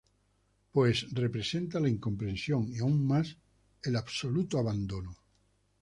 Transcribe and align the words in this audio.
Pues 0.71 1.05
representa 1.13 1.79
la 1.79 1.87
incomprensión, 1.87 2.73
y 2.73 2.79
aún 2.79 3.05
más, 3.05 3.37
el 3.83 3.95
absoluto 3.95 4.57
abandono. 4.57 5.15